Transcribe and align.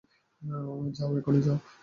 যাও, 0.91 1.11
এখনি, 1.19 1.39
যাও। 1.45 1.57